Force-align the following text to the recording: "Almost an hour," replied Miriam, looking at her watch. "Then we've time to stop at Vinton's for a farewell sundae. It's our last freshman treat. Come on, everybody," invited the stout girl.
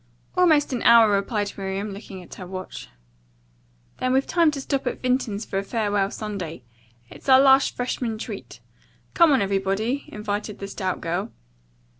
"Almost 0.35 0.73
an 0.73 0.81
hour," 0.81 1.11
replied 1.11 1.53
Miriam, 1.59 1.91
looking 1.93 2.23
at 2.23 2.33
her 2.33 2.47
watch. 2.47 2.89
"Then 3.99 4.13
we've 4.13 4.25
time 4.25 4.49
to 4.49 4.59
stop 4.61 4.87
at 4.87 4.99
Vinton's 5.03 5.45
for 5.45 5.59
a 5.59 5.63
farewell 5.63 6.09
sundae. 6.09 6.63
It's 7.11 7.29
our 7.29 7.39
last 7.39 7.75
freshman 7.75 8.17
treat. 8.17 8.61
Come 9.13 9.31
on, 9.31 9.43
everybody," 9.43 10.05
invited 10.11 10.57
the 10.57 10.67
stout 10.67 11.01
girl. 11.01 11.31